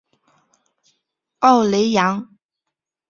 [1.41, 2.27] 奥雷扬。